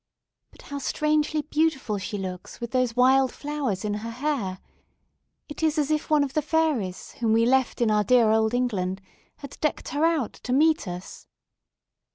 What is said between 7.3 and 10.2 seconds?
we left in dear old England, had decked her